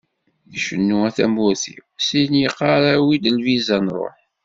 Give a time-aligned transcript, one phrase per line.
[0.57, 4.17] Icennu "A tamurt-iw", syin yeqqar "Awi-d lviza ad nruḥ"!